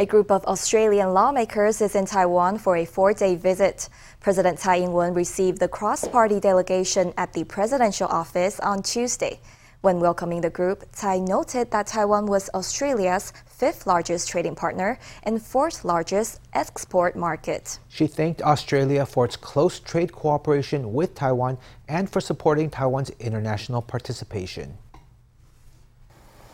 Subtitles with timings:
[0.00, 3.88] A group of Australian lawmakers is in Taiwan for a four day visit.
[4.20, 9.40] President Tsai Ing wen received the cross party delegation at the presidential office on Tuesday.
[9.80, 15.42] When welcoming the group, Tsai noted that Taiwan was Australia's fifth largest trading partner and
[15.42, 17.80] fourth largest export market.
[17.88, 21.58] She thanked Australia for its close trade cooperation with Taiwan
[21.88, 24.78] and for supporting Taiwan's international participation.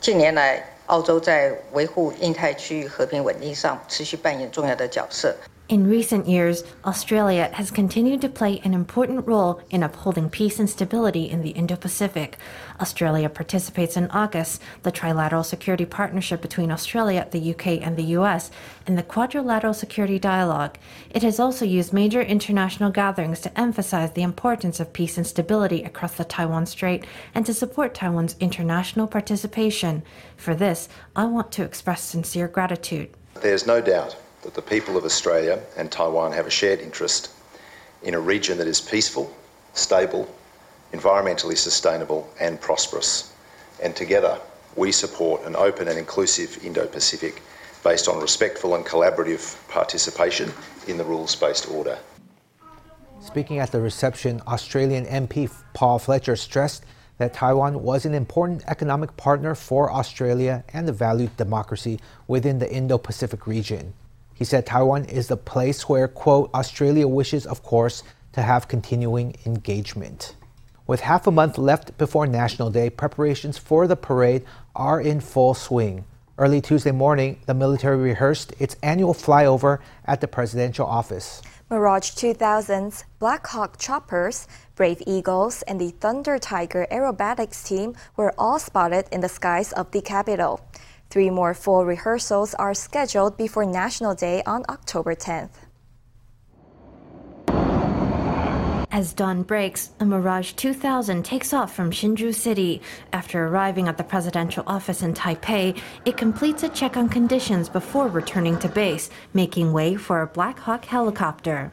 [0.05, 5.35] 近年来，澳洲在维护印太区域和平稳定上持续扮演重要的角色。
[5.67, 11.31] In recent years, Australia has continued to play an important role in upholding peace and stability
[11.31, 12.37] in the Indo Pacific.
[12.82, 18.50] Australia participates in AUKUS, the trilateral security partnership between Australia, the UK, and the US,
[18.87, 20.77] in the Quadrilateral Security Dialogue.
[21.09, 25.82] It has also used major international gatherings to emphasize the importance of peace and stability
[25.82, 30.03] across the Taiwan Strait and to support Taiwan's international participation.
[30.37, 33.09] For this, I want to express sincere gratitude.
[33.41, 37.31] There's no doubt that the people of Australia and Taiwan have a shared interest
[38.03, 39.34] in a region that is peaceful,
[39.73, 40.33] stable,
[40.92, 43.33] environmentally sustainable, and prosperous.
[43.83, 44.39] And together,
[44.77, 47.42] we support an open and inclusive Indo Pacific
[47.83, 50.53] based on respectful and collaborative participation
[50.86, 51.98] in the rules based order.
[53.20, 56.84] Speaking at the reception, Australian MP Paul Fletcher stressed
[57.17, 62.70] that Taiwan was an important economic partner for Australia and the valued democracy within the
[62.70, 63.95] Indo Pacific region.
[64.35, 69.37] He said Taiwan is the place where, quote, Australia wishes, of course, to have continuing
[69.47, 70.35] engagement.
[70.87, 75.55] With half a month left before National Day, preparations for the parade are in full
[75.55, 76.05] swing.
[76.37, 81.41] Early Tuesday morning, the military rehearsed its annual flyover at the presidential office.
[81.71, 88.59] Mirage 2000s, Black Hawk choppers, Brave Eagles, and the Thunder Tiger aerobatics team were all
[88.59, 90.61] spotted in the skies of the capital.
[91.15, 95.53] Three more full rehearsals are scheduled before National Day on October 10th.
[98.91, 102.83] As dawn breaks, a Mirage 2000 takes off from Hsinchu City.
[103.13, 108.08] After arriving at the presidential office in Taipei, it completes a check on conditions before
[108.08, 111.70] returning to base, making way for a Black Hawk helicopter.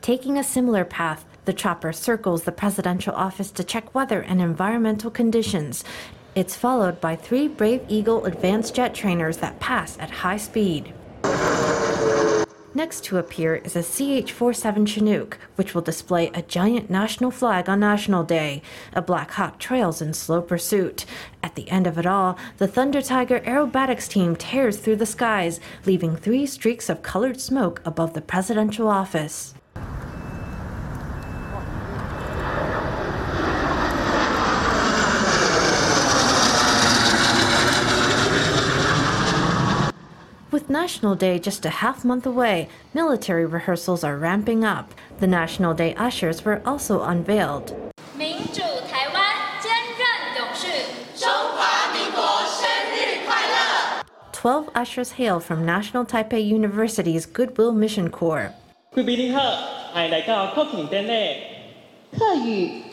[0.00, 5.12] Taking a similar path, the chopper circles the presidential office to check weather and environmental
[5.12, 5.84] conditions.
[6.36, 10.92] It's followed by three Brave Eagle advanced jet trainers that pass at high speed.
[12.74, 17.68] Next to appear is a CH 47 Chinook, which will display a giant national flag
[17.68, 18.62] on National Day.
[18.94, 21.04] A Black Hawk trails in slow pursuit.
[21.40, 25.60] At the end of it all, the Thunder Tiger aerobatics team tears through the skies,
[25.86, 29.54] leaving three streaks of colored smoke above the presidential office.
[40.54, 44.93] With National Day just a half month away, military rehearsals are ramping up.
[45.19, 47.73] The National Day ushers were also unveiled.
[54.31, 58.53] Twelve ushers hail from National Taipei University's Goodwill Mission Corps.
[58.91, 59.41] 贵宾您好，
[59.93, 61.73] 欢迎来到 Cooking 店内。
[62.17, 62.83] 客语。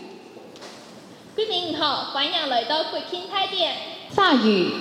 [1.36, 3.74] 贵宾你好，欢迎来到 Cooking 台店。
[4.10, 4.72] 法语。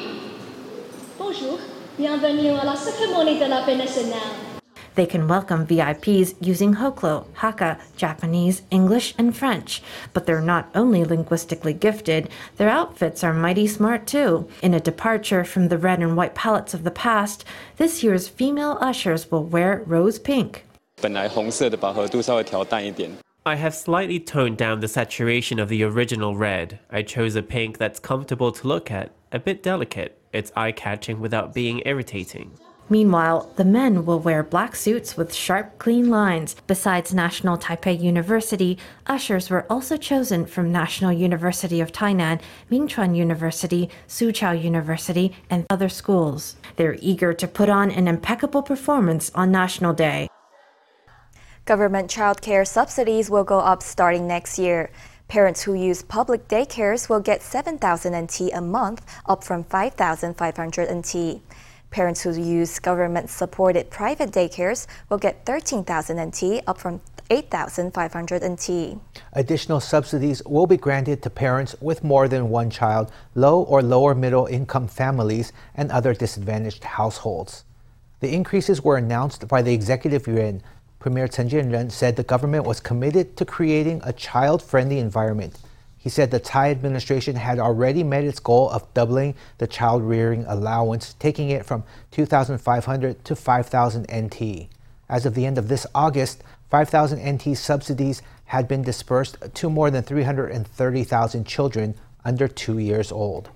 [1.20, 1.60] Bonjour。
[1.99, 3.65] Bienvenue à la cérémonie de la
[4.95, 9.83] They can welcome VIPs using Hoklo, Hakka, Japanese, English, and French.
[10.13, 14.49] But they're not only linguistically gifted, their outfits are mighty smart too.
[14.63, 17.45] In a departure from the red and white palettes of the past,
[17.77, 20.65] this year's female ushers will wear rose pink.
[23.47, 26.79] I have slightly toned down the saturation of the original red.
[26.91, 30.20] I chose a pink that's comfortable to look at, a bit delicate.
[30.33, 32.53] It's eye catching without being irritating.
[32.89, 36.57] Meanwhile, the men will wear black suits with sharp, clean lines.
[36.67, 43.89] Besides National Taipei University, ushers were also chosen from National University of Tainan, Mingchuan University,
[44.09, 46.57] Soochow University, and other schools.
[46.75, 50.29] They're eager to put on an impeccable performance on National Day.
[51.65, 54.91] Government child care subsidies will go up starting next year.
[55.31, 61.41] Parents who use public daycares will get 7,000 NT a month, up from 5,500 NT.
[61.93, 67.01] Parents who use government supported private daycares will get 13,000 NT, up from
[67.31, 68.99] 8,500 NT.
[69.35, 74.17] Additional subsidies will be granted to parents with more than one child, low or lower
[74.17, 77.63] middle income families, and other disadvantaged households.
[78.19, 80.61] The increases were announced by the executive yuan
[81.01, 85.59] Premier Chen Jianren said the government was committed to creating a child friendly environment.
[85.97, 90.45] He said the Tsai administration had already met its goal of doubling the child rearing
[90.47, 94.69] allowance, taking it from 2,500 to 5,000 NT.
[95.09, 99.91] As of the end of this August, 5,000 NT subsidies had been dispersed to more
[99.91, 101.95] than 330,000 children
[102.27, 103.49] under two years old.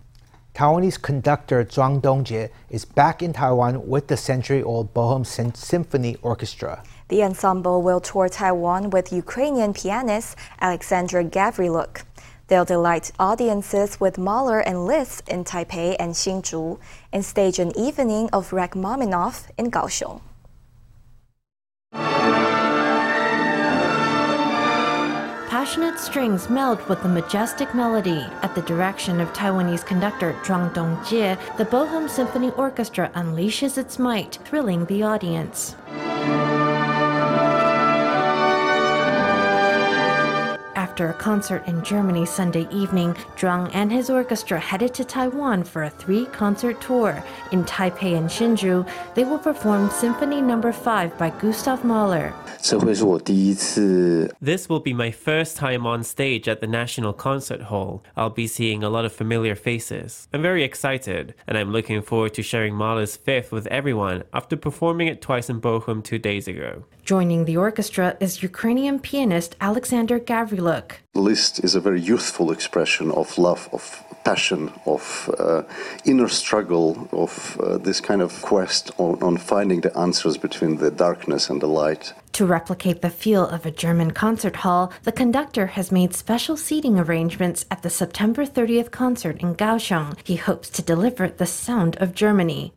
[0.54, 6.84] Taiwanese conductor Zhuang Dongjie is back in Taiwan with the century-old Bochum Symphony Orchestra.
[7.08, 12.04] The ensemble will tour Taiwan with Ukrainian pianist Alexander Gavrylyuk.
[12.46, 16.78] They'll delight audiences with Mahler and Liszt in Taipei and Hsinchu
[17.12, 20.20] and stage an evening of Rachmaninoff in Kaohsiung.
[25.64, 28.26] Passionate strings meld with the majestic melody.
[28.42, 34.38] At the direction of Taiwanese conductor Zhuang Dongjie, the Bochum Symphony Orchestra unleashes its might,
[34.44, 35.74] thrilling the audience.
[40.94, 45.82] After a concert in Germany Sunday evening, Zhuang and his orchestra headed to Taiwan for
[45.82, 47.20] a three concert tour.
[47.50, 50.62] In Taipei and Hsinchu, they will perform Symphony No.
[50.70, 52.32] 5 by Gustav Mahler.
[54.40, 58.04] This will be my first time on stage at the National Concert Hall.
[58.16, 60.28] I'll be seeing a lot of familiar faces.
[60.32, 65.08] I'm very excited, and I'm looking forward to sharing Mahler's Fifth with everyone after performing
[65.08, 66.84] it twice in Bochum two days ago.
[67.04, 70.92] Joining the orchestra is Ukrainian pianist Alexander Gavrylyuk.
[71.12, 75.64] Liszt is a very youthful expression of love, of passion, of uh,
[76.06, 80.90] inner struggle, of uh, this kind of quest on, on finding the answers between the
[80.90, 82.14] darkness and the light.
[82.34, 86.98] To replicate the feel of a German concert hall, the conductor has made special seating
[86.98, 90.18] arrangements at the September 30th concert in Kaohsiung.
[90.24, 92.72] He hopes to deliver the sound of Germany.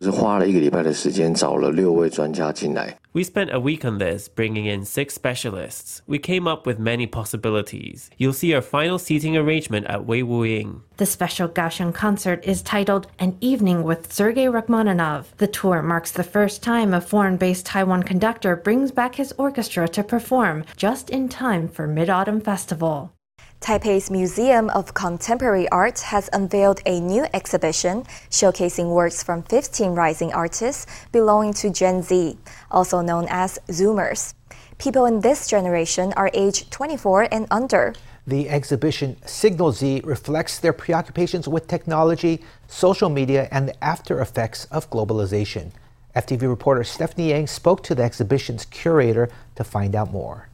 [3.18, 6.04] We spent a week on this, bringing in six specialists.
[6.06, 8.12] We came up with many possibilities.
[8.20, 10.84] You'll see our final seating arrangement at Wei Wu Ying.
[10.98, 15.36] The special Kaohsiung concert is titled An Evening with Sergei Rachmaninoff.
[15.38, 19.47] The tour marks the first time a foreign based Taiwan conductor brings back his orchestra
[19.52, 23.14] to perform just in time for Mid Autumn Festival.
[23.60, 30.32] Taipei's Museum of Contemporary Art has unveiled a new exhibition showcasing works from 15 rising
[30.32, 32.38] artists belonging to Gen Z,
[32.70, 34.34] also known as Zoomers.
[34.78, 37.94] People in this generation are aged 24 and under.
[38.28, 44.66] The exhibition Signal Z reflects their preoccupations with technology, social media, and the after effects
[44.66, 45.72] of globalization.
[46.18, 50.50] FTV reporter Stephanie Yang spoke to the exhibition's curator to find out more.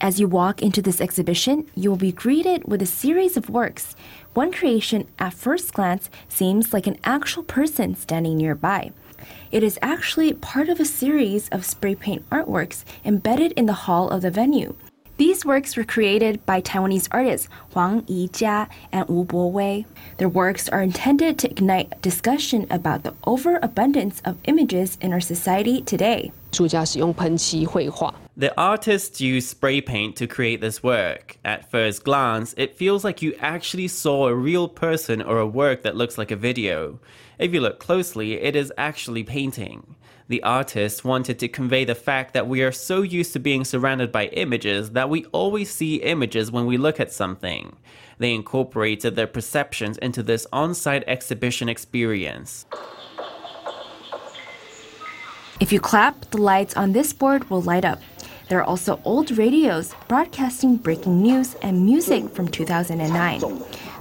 [0.00, 3.94] As you walk into this exhibition, you will be greeted with a series of works.
[4.34, 8.90] One creation, at first glance, seems like an actual person standing nearby.
[9.50, 14.10] It is actually part of a series of spray paint artworks embedded in the hall
[14.10, 14.74] of the venue.
[15.18, 19.86] These works were created by Taiwanese artists Huang Yijia and Wu Bo-wei.
[20.18, 25.80] Their works are intended to ignite discussion about the overabundance of images in our society
[25.80, 26.32] today.
[28.36, 31.38] The artists used spray paint to create this work.
[31.42, 35.82] At first glance, it feels like you actually saw a real person or a work
[35.84, 37.00] that looks like a video.
[37.38, 39.96] If you look closely, it is actually painting.
[40.28, 44.10] The artist wanted to convey the fact that we are so used to being surrounded
[44.10, 47.76] by images that we always see images when we look at something.
[48.18, 52.66] They incorporated their perceptions into this on site exhibition experience.
[55.60, 58.02] If you clap, the lights on this board will light up.
[58.48, 63.40] There are also old radios broadcasting breaking news and music from 2009.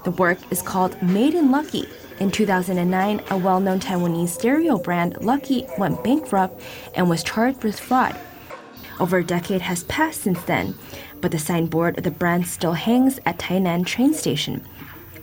[0.04, 1.88] The work is called Made in Lucky.
[2.20, 6.62] In 2009, a well known Taiwanese stereo brand, Lucky, went bankrupt
[6.94, 8.16] and was charged with fraud.
[9.02, 10.76] Over a decade has passed since then,
[11.20, 14.66] but the signboard of the brand still hangs at Tainan train station.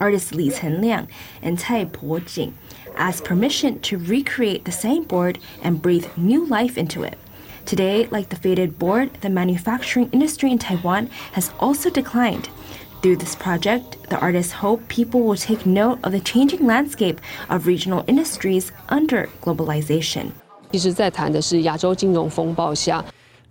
[0.00, 1.08] Artist Li Chenliang
[1.40, 2.52] and Tai Po Pojing
[2.96, 7.18] asked permission to recreate the signboard and breathe new life into it.
[7.64, 12.50] Today, like the faded board, the manufacturing industry in Taiwan has also declined.
[13.02, 17.66] Through this project, the artists hope people will take note of the changing landscape of
[17.66, 20.30] regional industries under globalization.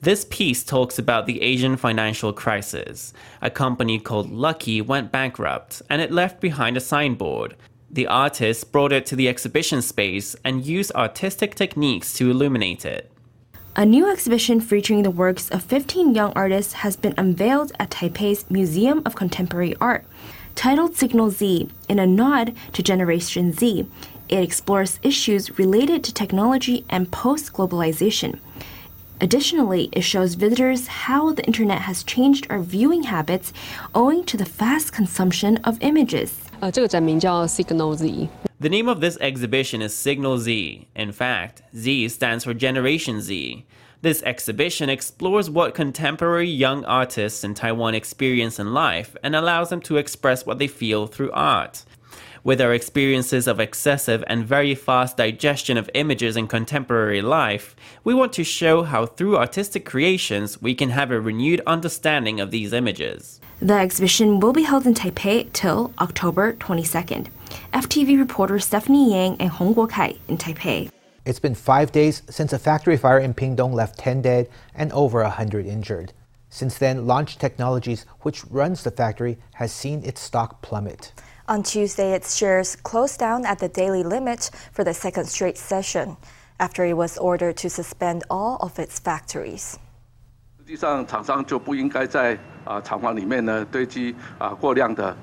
[0.02, 3.14] This piece talks about the Asian financial crisis.
[3.42, 7.58] A company called Lucky went bankrupt and it left behind a signboard.
[7.90, 13.11] The artists brought it to the exhibition space and used artistic techniques to illuminate it.
[13.79, 18.51] A new exhibition featuring the works of 15 young artists has been unveiled at Taipei's
[18.51, 20.07] Museum of Contemporary Art.
[20.55, 23.87] Titled Signal Z, in a nod to Generation Z,
[24.31, 28.39] it explores issues related to technology and post globalization.
[29.21, 33.53] Additionally, it shows visitors how the internet has changed our viewing habits
[33.95, 36.33] owing to the fast consumption of images.
[36.61, 38.29] 呃，这个展名叫 Signal Z。
[38.62, 40.88] The name of this exhibition is Signal Z.
[40.96, 43.66] In fact, Z stands for Generation Z.
[44.04, 49.82] This exhibition explores what contemporary young artists in Taiwan experience in life and allows them
[49.82, 51.84] to express what they feel through art.
[52.44, 58.14] With our experiences of excessive and very fast digestion of images in contemporary life, we
[58.14, 62.74] want to show how through artistic creations we can have a renewed understanding of these
[62.74, 63.42] images.
[63.60, 67.30] The exhibition will be held in Taipei till October 22nd.
[67.73, 70.91] FTV reporter Stephanie Yang and Hong Guokai in Taipei.
[71.25, 75.23] It's been five days since a factory fire in Pingdong left 10 dead and over
[75.23, 76.13] 100 injured.
[76.49, 81.13] Since then, Launch Technologies, which runs the factory, has seen its stock plummet.
[81.49, 86.17] On Tuesday, its shares closed down at the daily limit for the second straight session
[86.59, 89.77] after it was ordered to suspend all of its factories.
[90.59, 95.17] 实际上，厂商就不应该在啊厂房里面呢堆积啊过量的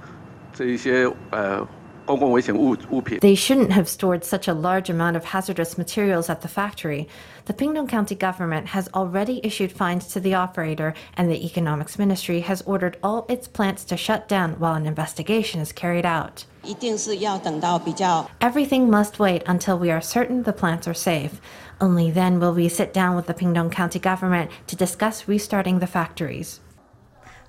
[0.54, 1.66] 这一些呃
[2.08, 3.20] 公共危险物物品。
[3.20, 7.08] They shouldn't have stored such a large amount of hazardous materials at the factory.
[7.46, 12.42] The Pingdong County government has already issued fines to the operator, and the Economics Ministry
[12.42, 16.46] has ordered all its plants to shut down while an investigation is carried out.
[16.64, 21.32] 一定是要等到比较 Everything must wait until we are certain the plants are safe.
[21.80, 25.88] Only then will we sit down with the Pingdong County government to discuss restarting the
[25.88, 26.60] factories.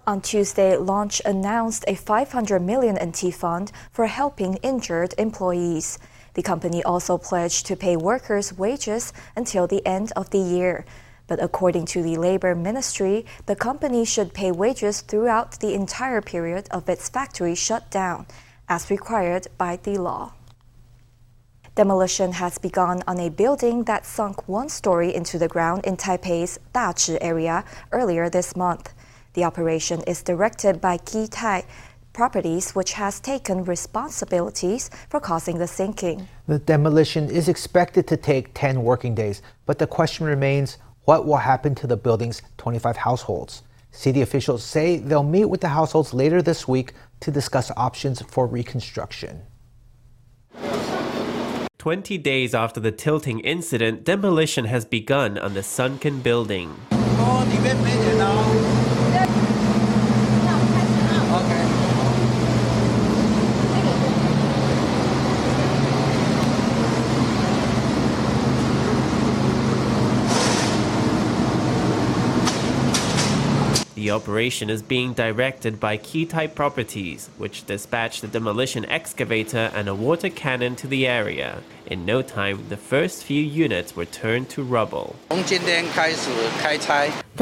[0.10, 6.00] On Tuesday, Launch announced a 500 million NT fund for helping injured employees.
[6.34, 10.84] The company also pledged to pay workers wages until the end of the year.
[11.28, 16.68] But according to the Labor Ministry, the company should pay wages throughout the entire period
[16.72, 18.26] of its factory shutdown,
[18.68, 20.34] as required by the law.
[21.76, 26.58] Demolition has begun on a building that sunk one story into the ground in Taipei's
[26.74, 28.92] Dazhi area earlier this month.
[29.34, 31.64] The operation is directed by Kee Tai
[32.14, 36.28] Properties, which has taken responsibilities for causing the sinking.
[36.48, 41.38] The demolition is expected to take 10 working days, but the question remains what will
[41.38, 43.62] happen to the building's 25 households?
[43.92, 48.48] City officials say they'll meet with the households later this week to discuss options for
[48.48, 49.44] reconstruction.
[51.78, 56.76] 20 days after the tilting incident, demolition has begun on the sunken building.
[74.00, 79.90] The operation is being directed by Kee Tai Properties, which dispatched a demolition excavator and
[79.90, 81.62] a water cannon to the area.
[81.86, 85.18] In no time, the first few units were turned to rubble.
[85.28, 86.40] The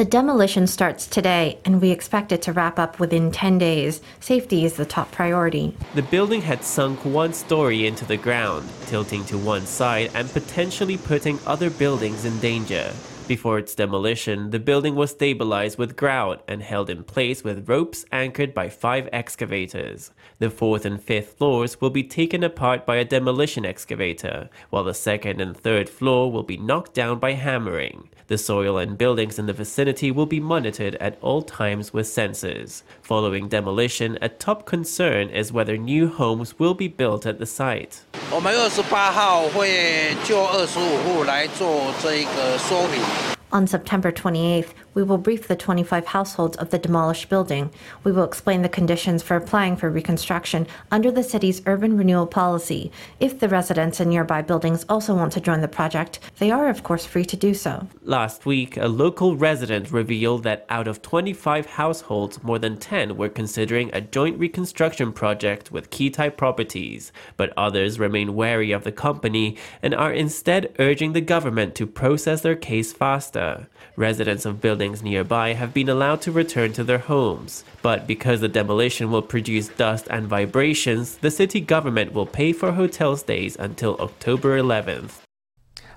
[0.08, 4.00] demolition starts today, and we expect it to wrap up within 10 days.
[4.18, 5.76] Safety is the top priority.
[5.94, 10.96] The building had sunk one story into the ground, tilting to one side and potentially
[10.96, 12.92] putting other buildings in danger.
[13.28, 18.06] Before its demolition, the building was stabilized with grout and held in place with ropes
[18.10, 20.12] anchored by five excavators.
[20.39, 24.93] The fourth and fifth floors will be taken apart by a demolition excavator, while the
[24.93, 28.09] second and third floor will be knocked down by hammering.
[28.27, 32.83] The soil and buildings in the vicinity will be monitored at all times with sensors.
[33.01, 38.01] Following demolition, a top concern is whether new homes will be built at the site.
[38.31, 43.33] 我们二十八号会就二十五户来做这个说明。
[43.51, 47.70] On September 28th, we will brief the 25 households of the demolished building.
[48.04, 52.90] We will explain the conditions for applying for reconstruction under the city's urban renewal policy.
[53.20, 56.82] If the residents in nearby buildings also want to join the project, they are, of
[56.82, 57.86] course, free to do so.
[58.02, 63.28] Last week, a local resident revealed that out of 25 households, more than 10 were
[63.28, 68.92] considering a joint reconstruction project with Kee Tai Properties, but others remain wary of the
[68.92, 73.68] company and are instead urging the government to process their case faster.
[73.96, 78.48] Residents of buildings nearby have been allowed to return to their homes, but because the
[78.48, 83.96] demolition will produce dust and vibrations, the city government will pay for hotel stays until
[84.00, 85.22] October 11th.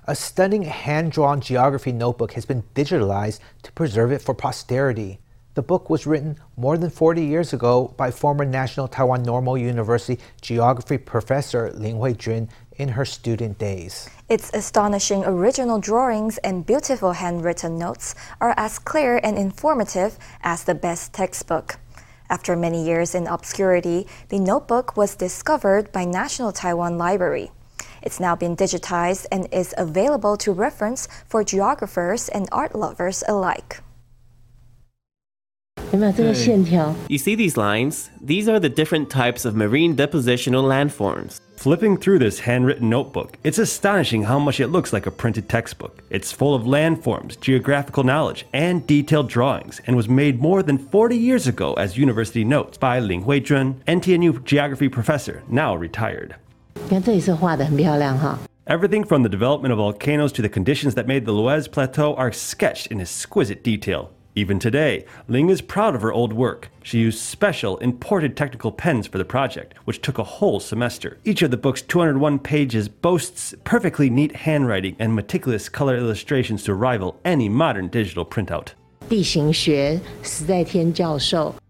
[0.06, 5.20] A stunning hand drawn geography notebook has been digitalized to preserve it for posterity.
[5.54, 10.22] The book was written more than 40 years ago by former National Taiwan Normal University
[10.42, 12.50] geography professor Lin Hui Jun
[12.82, 14.10] in her student days.
[14.28, 20.74] Its astonishing original drawings and beautiful handwritten notes are as clear and informative as the
[20.74, 21.78] best textbook.
[22.30, 27.52] After many years in obscurity, the notebook was discovered by National Taiwan Library.
[28.02, 33.84] It's now been digitized and is available to reference for geographers and art lovers alike.
[37.10, 38.10] You see these lines?
[38.22, 41.42] These are the different types of marine depositional landforms.
[41.62, 46.02] Flipping through this handwritten notebook, it's astonishing how much it looks like a printed textbook.
[46.10, 51.16] It's full of landforms, geographical knowledge, and detailed drawings, and was made more than 40
[51.16, 56.36] years ago as university notes by Ling Huizhun, NTNU geography professor, now retired.
[58.66, 62.32] Everything from the development of volcanoes to the conditions that made the Loess Plateau are
[62.32, 64.12] sketched in exquisite detail.
[64.34, 66.70] Even today, Ling is proud of her old work.
[66.84, 71.18] She used special, imported technical pens for the project, which took a whole semester.
[71.26, 76.74] Each of the book's 201 pages boasts perfectly neat handwriting and meticulous color illustrations to
[76.74, 78.70] rival any modern digital printout.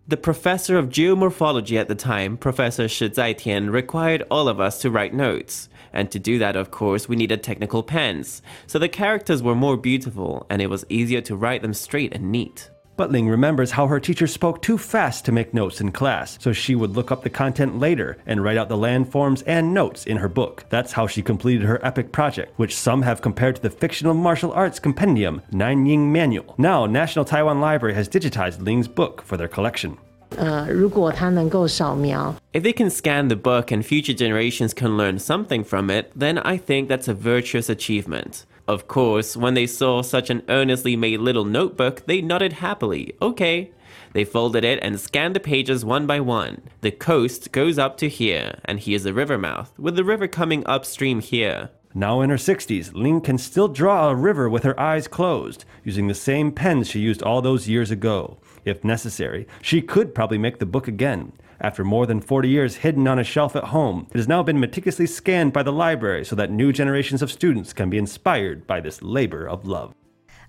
[0.08, 4.91] The professor of geomorphology at the time, Professor Shi Zaitian, required all of us to
[4.91, 5.70] write notes.
[5.94, 8.42] And to do that, of course, we needed technical pens.
[8.68, 12.32] So the characters were more beautiful, and it was easier to write them straight and
[12.32, 12.70] neat.
[12.98, 16.54] But Ling remembers how her teacher spoke too fast to make notes in class, so
[16.54, 20.18] she would look up the content later and write out the landforms and notes in
[20.18, 20.66] her book.
[20.70, 24.52] That's how she completed her epic project, which some have compared to the fictional martial
[24.52, 26.54] arts compendium Nine Yin Manual.
[26.58, 29.98] Now, National Taiwan Library has digitized Ling's book for their collection.
[32.54, 36.38] If they can scan the book and future generations can learn something from it, then
[36.38, 38.46] I think that's a virtuous achievement.
[38.68, 43.14] Of course, when they saw such an earnestly made little notebook, they nodded happily.
[43.22, 43.72] Okay.
[44.14, 46.62] They folded it and scanned the pages one by one.
[46.82, 50.66] The coast goes up to here, and here's the river mouth, with the river coming
[50.66, 51.70] upstream here.
[51.94, 56.08] Now in her 60s, Ling can still draw a river with her eyes closed, using
[56.08, 58.38] the same pens she used all those years ago.
[58.65, 61.34] If necessary, she could probably make the book again.
[61.60, 64.60] After more than 40 years hidden on a shelf at home, it has now been
[64.60, 68.80] meticulously scanned by the library so that new generations of students can be inspired by
[68.80, 69.94] this labor of love.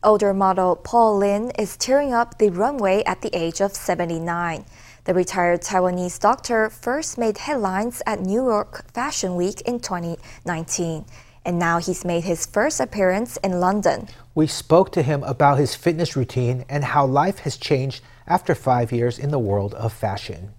[0.02, 4.64] Older model Paul Lin is tearing up the runway at the age of 79.
[5.04, 11.04] The retired Taiwanese doctor first made headlines at New York Fashion Week in 2019
[11.44, 14.08] and now he's made his first appearance in London.
[14.34, 18.92] We spoke to him about his fitness routine and how life has changed after five
[18.92, 20.54] years in the world of fashion.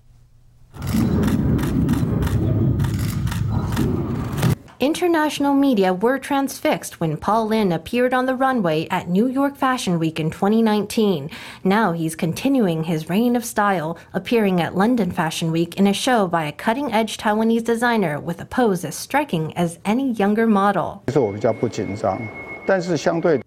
[4.83, 9.97] International media were transfixed when Paul Lin appeared on the runway at New York Fashion
[9.97, 11.29] Week in 2019.
[11.63, 16.27] Now he's continuing his reign of style, appearing at London Fashion Week in a show
[16.27, 21.01] by a cutting edge Taiwanese designer with a pose as striking as any younger model.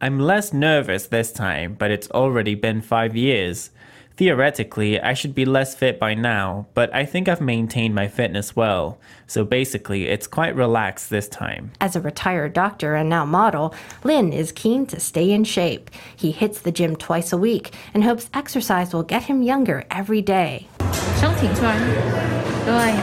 [0.00, 3.68] I'm less nervous this time, but it's already been five years.
[4.17, 8.55] Theoretically, I should be less fit by now, but I think I've maintained my fitness
[8.55, 8.99] well.
[9.25, 11.71] So basically, it's quite relaxed this time.
[11.79, 13.73] As a retired doctor and now model,
[14.03, 15.89] Lin is keen to stay in shape.
[16.15, 20.21] He hits the gym twice a week and hopes exercise will get him younger every
[20.21, 20.67] day.
[21.19, 21.75] 胸挺出来，
[22.65, 22.93] 对，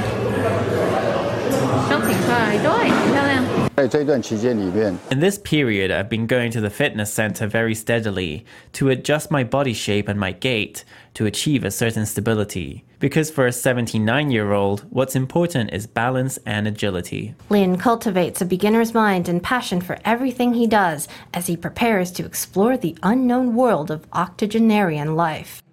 [1.89, 3.52] 胸挺出来，对，漂亮。
[3.76, 9.44] in this period, I've been going to the fitness center very steadily to adjust my
[9.44, 12.84] body shape and my gait to achieve a certain stability.
[13.00, 17.34] Because for a 79 year old, what's important is balance and agility.
[17.50, 22.26] Lin cultivates a beginner's mind and passion for everything he does as he prepares to
[22.26, 25.64] explore the unknown world of octogenarian life.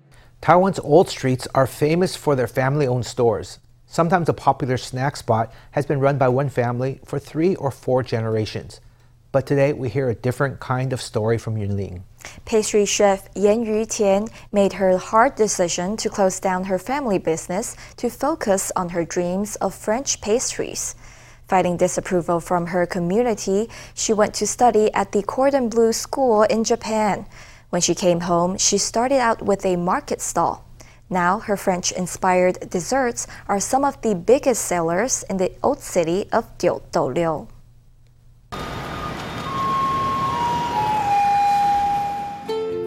[0.40, 3.58] Taiwan's old streets are famous for their family owned stores.
[3.92, 8.04] Sometimes a popular snack spot has been run by one family for three or four
[8.04, 8.80] generations.
[9.32, 12.02] But today we hear a different kind of story from Yunlin.
[12.44, 18.08] Pastry chef Yan Yutian made her hard decision to close down her family business to
[18.08, 20.94] focus on her dreams of French pastries.
[21.48, 26.62] Fighting disapproval from her community, she went to study at the Cordon Bleu School in
[26.62, 27.26] Japan.
[27.70, 30.64] When she came home, she started out with a market stall.
[31.10, 36.28] Now, her French inspired desserts are some of the biggest sellers in the old city
[36.32, 37.48] of Gyeongdo-ryo.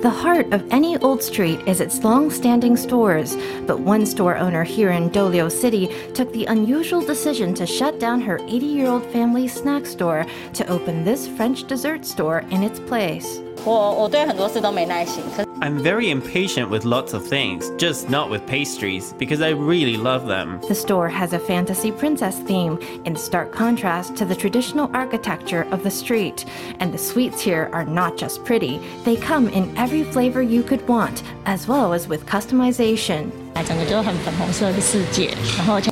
[0.01, 4.63] The heart of any old street is its long standing stores, but one store owner
[4.63, 9.05] here in Douliu City took the unusual decision to shut down her 80 year old
[9.11, 13.41] family snack store to open this French dessert store in its place.
[13.65, 19.95] 我我对很多事都没耐心，可 I'm very impatient with lots of things, just not with pastries, because I really
[19.95, 20.59] love them.
[20.67, 25.81] The store has a fantasy princess theme, in stark contrast to the traditional architecture of
[25.83, 26.43] the street.
[26.81, 30.85] And the sweets here are not just pretty, they come in every flavor you could
[30.85, 33.42] want, as well as with customization.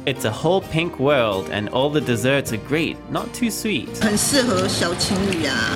[0.05, 3.89] It's a whole pink world, and all the desserts are great, not too sweet.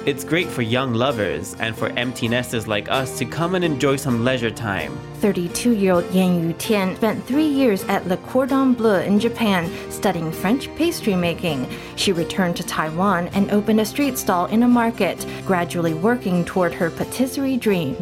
[0.06, 3.98] It's great for young lovers and for empty nesters like us to come and enjoy
[3.98, 4.98] some leisure time.
[5.16, 9.72] 32 year old Yan Yu Tian spent three years at Le Cordon Bleu in Japan
[9.90, 11.68] studying French pastry making.
[11.96, 16.74] She returned to Taiwan and opened a street stall in a market, gradually working toward
[16.74, 17.96] her patisserie dream.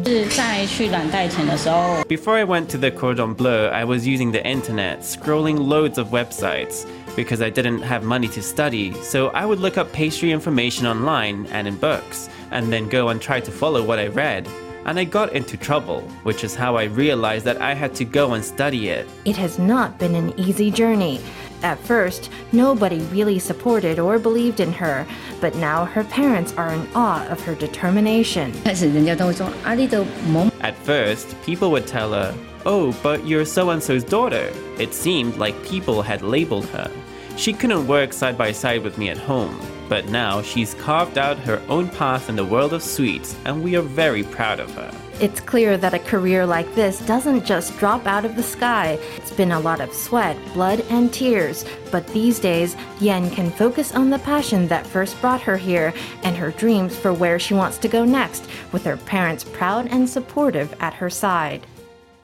[2.08, 6.08] Before I went to the Cordon Bleu, I was using the internet, scrolling loads of
[6.08, 6.86] websites.
[7.16, 11.46] Because I didn't have money to study, so I would look up pastry information online
[11.52, 14.48] and in books, and then go and try to follow what I read
[14.84, 18.34] and I got into trouble, which is how I realized that I had to go
[18.34, 19.08] and study it.
[19.24, 21.20] It has not been an easy journey.
[21.62, 25.06] At first, nobody really supported or believed in her,
[25.40, 28.52] but now her parents are in awe of her determination.
[30.60, 32.34] At first, people would tell her,
[32.66, 34.50] Oh, but you're so and so's daughter.
[34.78, 36.90] It seemed like people had labeled her.
[37.36, 39.58] She couldn't work side by side with me at home,
[39.94, 43.76] but now she's carved out her own path in the world of sweets, and we
[43.76, 44.92] are very proud of her.
[45.20, 48.98] It's clear that a career like this doesn't just drop out of the sky.
[49.16, 51.64] It's been a lot of sweat, blood, and tears.
[51.92, 56.36] But these days, Yen can focus on the passion that first brought her here and
[56.36, 60.74] her dreams for where she wants to go next, with her parents proud and supportive
[60.80, 61.68] at her side.